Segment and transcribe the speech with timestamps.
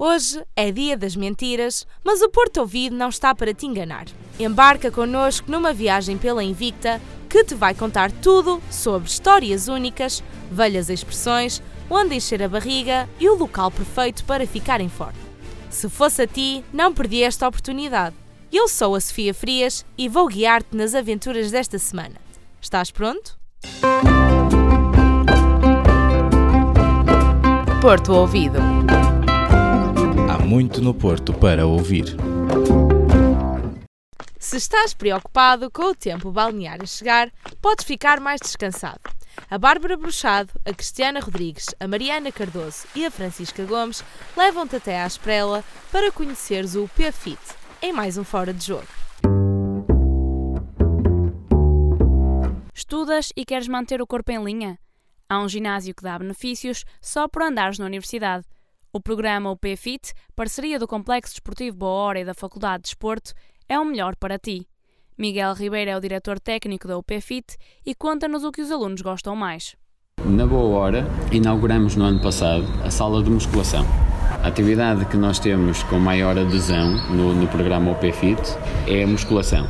[0.00, 4.04] Hoje é dia das mentiras, mas o Porto Ouvido não está para te enganar.
[4.38, 10.22] Embarca connosco numa viagem pela Invicta que te vai contar tudo sobre histórias únicas,
[10.52, 15.18] velhas expressões, onde encher a barriga e o local perfeito para ficar em forma.
[15.68, 18.14] Se fosse a ti, não perdi esta oportunidade.
[18.52, 22.14] Eu sou a Sofia Frias e vou guiar-te nas aventuras desta semana.
[22.60, 23.36] Estás pronto?
[27.82, 28.58] Porto Ouvido
[30.48, 32.06] muito no Porto para ouvir.
[34.38, 37.30] Se estás preocupado com o tempo balnear a chegar,
[37.60, 39.00] podes ficar mais descansado.
[39.50, 44.02] A Bárbara Bruxado, a Cristiana Rodrigues, a Mariana Cardoso e a Francisca Gomes
[44.34, 45.62] levam-te até à Esprela
[45.92, 47.38] para conheceres o P-Fit,
[47.82, 48.88] em mais um Fora de Jogo.
[52.72, 54.78] Estudas e queres manter o corpo em linha?
[55.28, 58.46] Há um ginásio que dá benefícios só por andares na universidade.
[58.90, 63.34] O programa UPFIT, parceria do Complexo Desportivo Boa Hora e da Faculdade de Desporto,
[63.68, 64.66] é o melhor para ti.
[65.18, 69.36] Miguel Ribeiro é o diretor técnico da UPFIT e conta-nos o que os alunos gostam
[69.36, 69.76] mais.
[70.24, 73.84] Na Boa Hora, inauguramos no ano passado a sala de musculação.
[74.42, 78.40] A atividade que nós temos com maior adesão no, no programa OPFIT
[78.86, 79.66] é a musculação,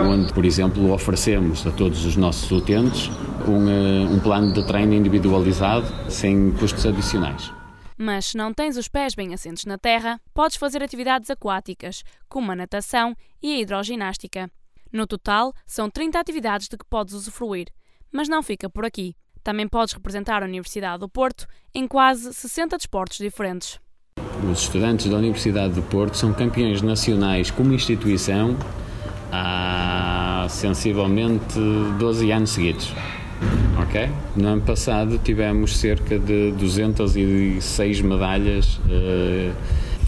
[0.00, 3.10] onde, por exemplo, oferecemos a todos os nossos utentes
[3.46, 7.52] um, eh, um plano de treino individualizado sem custos adicionais.
[8.04, 12.50] Mas se não tens os pés bem assentos na terra, podes fazer atividades aquáticas, como
[12.50, 14.50] a natação e a hidroginástica.
[14.92, 17.68] No total, são 30 atividades de que podes usufruir.
[18.10, 19.14] Mas não fica por aqui.
[19.44, 23.78] Também podes representar a Universidade do Porto em quase 60 desportos diferentes.
[24.50, 28.56] Os estudantes da Universidade do Porto são campeões nacionais como instituição
[29.30, 31.56] há sensivelmente
[32.00, 32.92] 12 anos seguidos.
[33.82, 34.08] Ok?
[34.36, 39.52] No ano passado tivemos cerca de 206 medalhas, uh,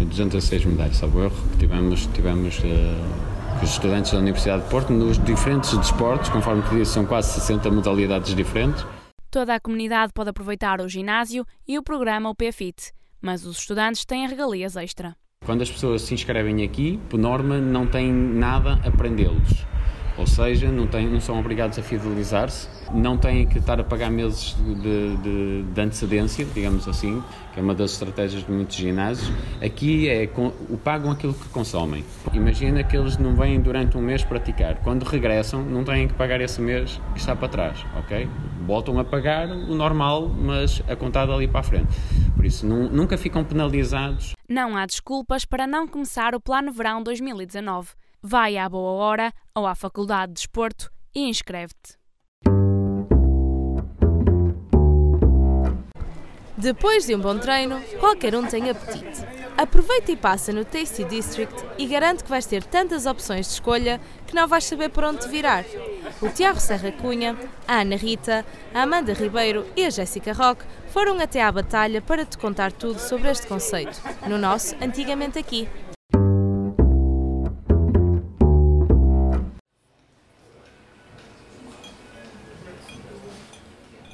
[0.00, 4.92] eh, 206 medalhas, salvo erro, que tivemos, tivemos uh, os estudantes da Universidade de Porto
[4.92, 8.84] nos diferentes desportos, conforme te disse, são quase 60 modalidades diferentes.
[9.30, 14.26] Toda a comunidade pode aproveitar o ginásio e o programa UPFIT, mas os estudantes têm
[14.26, 15.14] regalias extra.
[15.44, 19.64] Quando as pessoas se inscrevem aqui, por norma, não têm nada a prendê-los
[20.20, 24.10] ou seja, não, têm, não são obrigados a fidelizar-se, não têm que estar a pagar
[24.10, 27.22] meses de, de, de, antecedência, digamos assim,
[27.54, 29.32] que é uma das estratégias de muitos ginásios.
[29.64, 30.28] Aqui é
[30.68, 32.04] o pagam aquilo que consomem.
[32.34, 34.76] Imagina que eles não vêm durante um mês praticar.
[34.82, 38.28] Quando regressam, não têm que pagar esse mês que está para trás, ok?
[38.66, 41.88] Voltam a pagar o normal, mas a contada ali para a frente.
[42.36, 44.34] Por isso, nunca ficam penalizados.
[44.46, 49.66] Não há desculpas para não começar o Plano Verão 2019 vai à boa hora ou
[49.66, 51.98] à Faculdade de Desporto e inscreve-te.
[56.56, 59.24] Depois de um bom treino, qualquer um tem apetite.
[59.56, 63.98] Aproveita e passa no Tasty District e garante que vais ter tantas opções de escolha
[64.26, 65.64] que não vais saber por onde te virar.
[66.20, 67.34] O Tiago Serra Cunha,
[67.66, 68.44] a Ana Rita,
[68.74, 72.98] a Amanda Ribeiro e a Jéssica Roque foram até à batalha para te contar tudo
[72.98, 73.98] sobre este conceito,
[74.28, 75.66] no nosso Antigamente Aqui.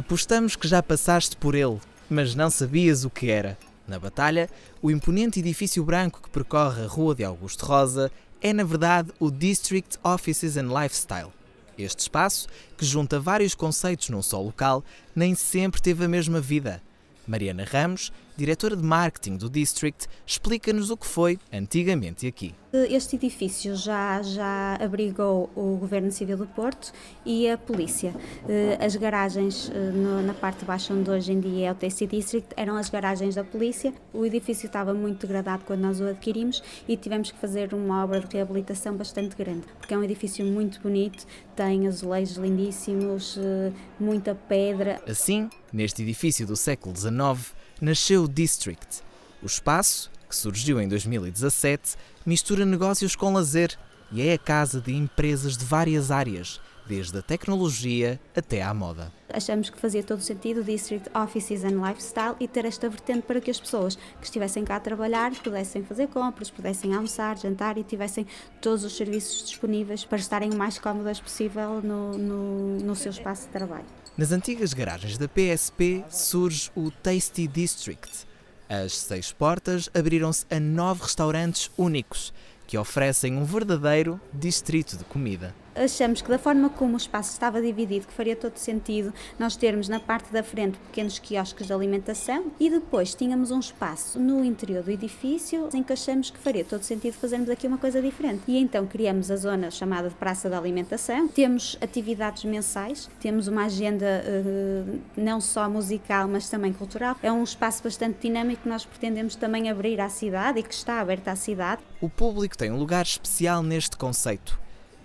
[0.00, 1.78] Apostamos que já passaste por ele,
[2.08, 3.58] mas não sabias o que era.
[3.86, 4.48] Na batalha,
[4.80, 9.30] o imponente edifício branco que percorre a Rua de Augusto Rosa é, na verdade, o
[9.30, 11.28] District Offices and Lifestyle.
[11.76, 14.82] Este espaço, que junta vários conceitos num só local,
[15.14, 16.82] nem sempre teve a mesma vida.
[17.28, 22.54] Mariana Ramos, diretora de marketing do District, explica-nos o que foi antigamente aqui.
[22.72, 26.92] Este edifício já, já abrigou o Governo Civil do Porto
[27.26, 28.14] e a polícia.
[28.48, 32.06] Eh, as garagens eh, na parte de baixo, onde hoje em dia é o TC
[32.06, 33.92] District, eram as garagens da polícia.
[34.14, 38.20] O edifício estava muito degradado quando nós o adquirimos e tivemos que fazer uma obra
[38.20, 44.32] de reabilitação bastante grande, porque é um edifício muito bonito, tem azulejos lindíssimos, eh, muita
[44.32, 45.02] pedra.
[45.08, 49.02] Assim, neste edifício do século XIX, nasceu o District,
[49.42, 53.76] o espaço que surgiu em 2017, mistura negócios com lazer
[54.12, 59.12] e é a casa de empresas de várias áreas, desde a tecnologia até à moda.
[59.32, 63.40] Achamos que fazia todo sentido o District Offices and Lifestyle e ter esta vertente para
[63.40, 67.84] que as pessoas que estivessem cá a trabalhar pudessem fazer compras, pudessem almoçar, jantar e
[67.84, 68.26] tivessem
[68.60, 73.46] todos os serviços disponíveis para estarem o mais cómodas possível no, no, no seu espaço
[73.46, 73.86] de trabalho.
[74.18, 78.26] Nas antigas garagens da PSP surge o Tasty District,
[78.68, 82.32] as seis portas abriram-se a nove restaurantes únicos
[82.68, 85.52] que oferecem um verdadeiro distrito de comida.
[85.74, 89.88] Achamos que da forma como o espaço estava dividido, que faria todo sentido nós termos
[89.88, 94.82] na parte da frente pequenos quiosques de alimentação e depois tínhamos um espaço no interior
[94.82, 98.42] do edifício em que achamos que faria todo sentido fazermos aqui uma coisa diferente.
[98.48, 101.28] E então criamos a zona chamada de Praça da Alimentação.
[101.28, 107.16] Temos atividades mensais, temos uma agenda uh, não só musical, mas também cultural.
[107.22, 111.00] É um espaço bastante dinâmico que nós pretendemos também abrir à cidade e que está
[111.00, 111.82] aberto à cidade.
[112.00, 114.58] O público tem um lugar especial neste conceito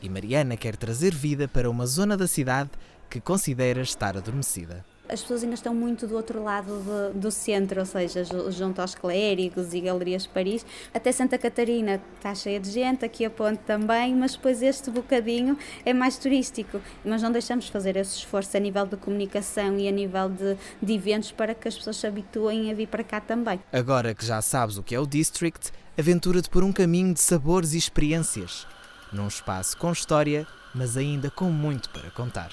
[0.00, 2.70] e Mariana quer trazer vida para uma zona da cidade
[3.08, 7.80] que considera estar adormecida as pessoas ainda estão muito do outro lado do, do, centro,
[7.80, 10.64] ou seja, junto aos clérigos e galerias de Paris.
[10.92, 15.56] Até Santa Catarina está cheia de gente, aqui a ponte também, mas depois este bocadinho
[15.84, 16.80] é mais turístico.
[17.04, 20.92] Mas não deixamos fazer esse esforço a nível de comunicação e a nível de, de
[20.92, 23.58] eventos para que as pessoas se habituem a vir para cá também.
[23.72, 27.72] Agora que já sabes o que é o District, aventura-te por um caminho de sabores
[27.72, 28.66] e experiências
[29.12, 32.50] num espaço com história, mas ainda com muito para contar.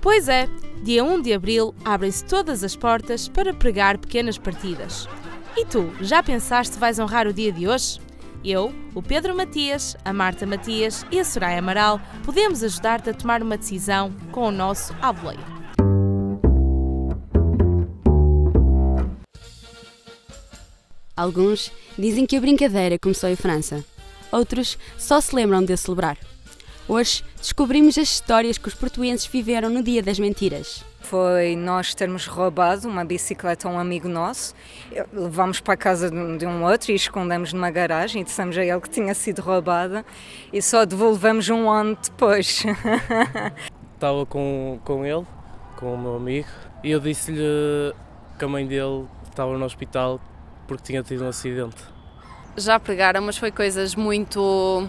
[0.00, 0.48] Pois é,
[0.82, 5.08] dia 1 de abril abrem-se todas as portas para pregar pequenas partidas.
[5.56, 8.00] E tu, já pensaste vais honrar o dia de hoje?
[8.44, 13.42] Eu, o Pedro Matias, a Marta Matias e a Soraya Amaral podemos ajudar-te a tomar
[13.42, 15.51] uma decisão com o nosso aboleio.
[21.22, 23.84] Alguns dizem que a brincadeira começou em França.
[24.32, 26.18] Outros só se lembram de a celebrar.
[26.88, 30.84] Hoje descobrimos as histórias que os portuenses viveram no Dia das Mentiras.
[31.00, 34.52] Foi nós termos roubado uma bicicleta a um amigo nosso,
[35.12, 38.80] levámos para a casa de um outro e escondemos numa garagem e dissemos a ele
[38.80, 40.04] que tinha sido roubada
[40.52, 42.64] e só devolvemos um ano depois.
[43.94, 45.24] Estava com, com ele,
[45.76, 46.48] com o meu amigo,
[46.82, 47.94] e eu disse-lhe
[48.36, 50.20] que a mãe dele estava no hospital
[50.72, 51.76] porque tinha tido um acidente.
[52.56, 54.88] Já pregaram, mas foi coisas muito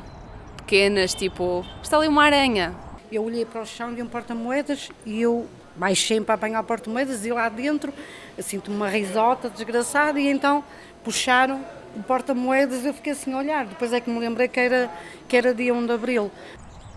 [0.55, 2.73] pequenas, tipo, está ali uma aranha.
[3.11, 5.45] Eu olhei para o chão de um porta-moedas e eu
[5.75, 7.93] baixei para apanhar o porta-moedas e lá dentro
[8.39, 10.63] sinto uma risota desgraçada e então
[11.03, 11.61] puxaram
[11.95, 13.65] o porta-moedas e eu fiquei assim a olhar.
[13.65, 14.89] Depois é que me lembrei que era,
[15.27, 16.31] que era dia 1 de Abril.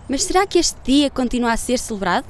[0.07, 2.27] Mas será que este dia continua a ser celebrado?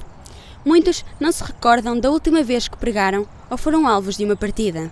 [0.64, 4.90] Muitos não se recordam da última vez que pregaram ou foram alvos de uma partida.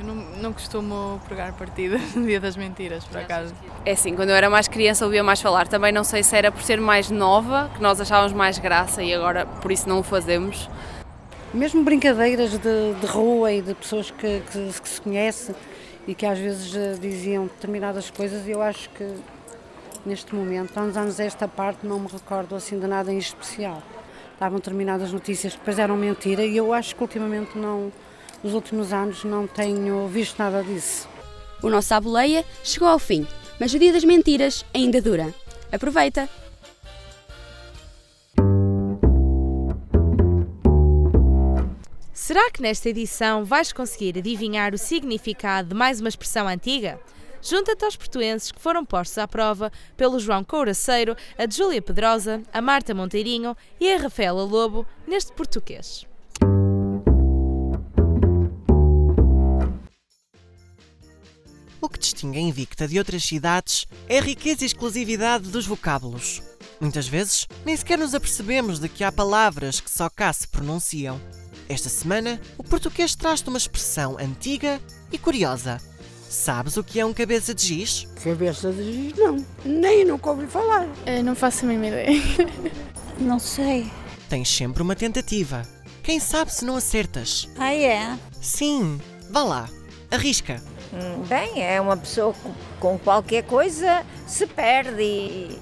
[0.00, 3.54] Eu não, não costumo pregar partidas no dia das mentiras, por acaso.
[3.84, 5.68] É assim, quando eu era mais criança ouvia mais falar.
[5.68, 9.12] Também não sei se era por ser mais nova, que nós achávamos mais graça e
[9.12, 10.70] agora por isso não o fazemos.
[11.52, 15.54] Mesmo brincadeiras de, de rua e de pessoas que, que, que, se conhecem
[16.06, 19.06] e que às vezes eh, diziam determinadas coisas, eu acho que
[20.06, 23.82] neste momento, há uns anos esta parte, não me recordo assim de nada em especial.
[24.32, 27.92] Estavam determinadas notícias que depois eram mentira e eu acho que ultimamente não
[28.42, 31.08] nos últimos anos não tenho visto nada disso.
[31.62, 33.26] O nosso Aboleia chegou ao fim,
[33.58, 35.34] mas o Dia das Mentiras ainda dura.
[35.70, 36.28] Aproveita!
[42.12, 47.00] Será que nesta edição vais conseguir adivinhar o significado de mais uma expressão antiga?
[47.42, 52.60] Junta-te aos portuenses que foram postos à prova pelo João Couraceiro, a Júlia Pedrosa, a
[52.60, 56.06] Marta Monteirinho e a Rafaela Lobo neste português.
[61.80, 66.42] O que distingue a Invicta de outras cidades é a riqueza e exclusividade dos vocábulos.
[66.78, 71.18] Muitas vezes, nem sequer nos apercebemos de que há palavras que só cá se pronunciam.
[71.68, 75.78] Esta semana, o português traz-te uma expressão antiga e curiosa.
[76.28, 78.06] Sabes o que é um cabeça de giz?
[78.22, 79.44] Cabeça de giz, não.
[79.64, 80.86] Nem nunca ouvi falar.
[81.06, 82.20] Eu não faço a mínima ideia.
[83.18, 83.90] não sei.
[84.28, 85.62] Tens sempre uma tentativa.
[86.02, 87.48] Quem sabe se não acertas?
[87.56, 88.18] Ah, é?
[88.40, 89.00] Sim.
[89.30, 89.68] Vá lá.
[90.10, 90.62] Arrisca.
[90.92, 92.34] Hum, bem, é uma pessoa
[92.80, 95.58] com qualquer coisa se perde e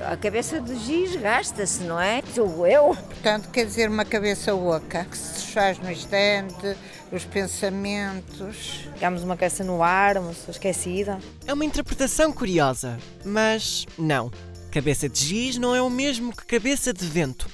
[0.00, 2.22] a cabeça de giz gasta-se, não é?
[2.34, 2.88] Sou eu.
[2.94, 6.76] Portanto, quer dizer uma cabeça oca, que se faz no instante,
[7.12, 8.88] os pensamentos.
[8.94, 11.18] Ficamos uma cabeça no ar, uma pessoa esquecida.
[11.46, 14.30] É uma interpretação curiosa, mas não.
[14.72, 17.48] Cabeça de giz não é o mesmo que cabeça de vento.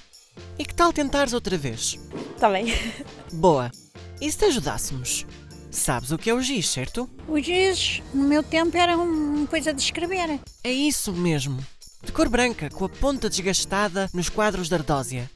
[0.58, 1.98] E que tal tentares outra vez?
[2.34, 2.66] Está bem.
[3.32, 3.70] Boa.
[4.20, 5.26] E se te ajudássemos?
[5.70, 7.08] Sabes o que é o giz, certo?
[7.28, 10.40] O giz, no meu tempo, era uma coisa de escrever.
[10.64, 11.64] É isso mesmo.
[12.02, 15.30] De cor branca, com a ponta desgastada nos quadros da ardósia.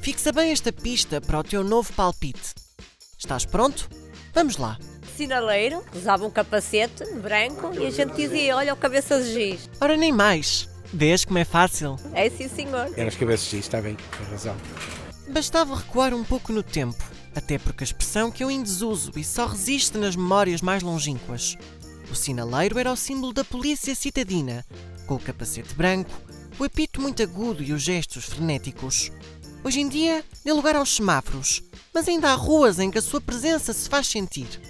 [0.00, 2.54] Fixa bem esta pista para o teu novo palpite.
[3.18, 3.88] Estás pronto?
[4.32, 4.78] Vamos lá.
[5.16, 9.70] Sinaleiro, usava um capacete branco e a gente dizia: Olha o cabeça de giz.
[9.80, 10.68] Ora, nem mais.
[10.92, 11.96] Vês como é fácil?
[12.12, 12.92] É sim, senhor.
[12.96, 14.56] Era os cabeças de giz, está bem, tem razão.
[15.28, 17.02] Bastava recuar um pouco no tempo
[17.34, 21.56] até porque a expressão que eu em desuso e só resiste nas memórias mais longínquas.
[22.10, 24.64] O sinaleiro era o símbolo da polícia citadina,
[25.06, 26.10] com o capacete branco,
[26.58, 29.10] o apito muito agudo e os gestos frenéticos.
[29.64, 31.62] Hoje em dia, deu lugar aos semáforos,
[31.92, 34.60] mas ainda há ruas em que a sua presença se faz sentir.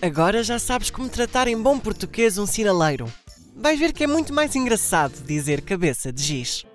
[0.00, 3.12] Agora já sabes como tratar em bom português um sinaleiro.
[3.56, 6.66] Vais ver que é muito mais engraçado dizer cabeça de giz.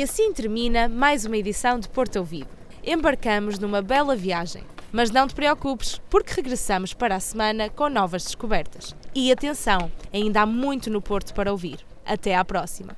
[0.00, 2.48] E assim termina mais uma edição de Porto Ouvido.
[2.82, 4.62] Embarcamos numa bela viagem.
[4.90, 8.96] Mas não te preocupes, porque regressamos para a semana com novas descobertas.
[9.14, 11.80] E atenção, ainda há muito no Porto para ouvir.
[12.02, 12.96] Até à próxima.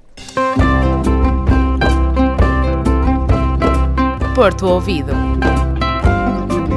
[4.36, 5.10] Porto Ouvido.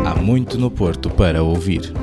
[0.08, 1.94] Há muito no Porto para ouvir.